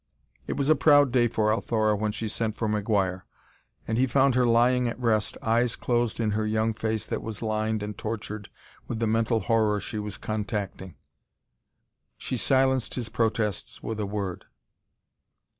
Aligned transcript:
It 0.47 0.53
was 0.57 0.67
a 0.67 0.75
proud 0.75 1.11
day 1.11 1.27
for 1.27 1.51
Althora 1.53 1.95
when 1.95 2.11
she 2.11 2.27
sent 2.27 2.57
for 2.57 2.67
McGuire, 2.67 3.21
and 3.87 3.99
he 3.99 4.07
found 4.07 4.33
her 4.33 4.47
lying 4.47 4.87
at 4.87 4.99
rest, 4.99 5.37
eyes 5.43 5.75
closed 5.75 6.19
in 6.19 6.31
her 6.31 6.43
young 6.47 6.73
face 6.73 7.05
that 7.05 7.21
was 7.21 7.43
lined 7.43 7.83
and 7.83 7.95
tortured 7.95 8.49
with 8.87 8.97
the 8.97 9.05
mental 9.05 9.41
horror 9.41 9.79
she 9.79 9.99
was 9.99 10.17
contacting. 10.17 10.95
She 12.17 12.35
silenced 12.35 12.95
his 12.95 13.09
protests 13.09 13.83
with 13.83 13.99
a 13.99 14.07
word. 14.07 14.45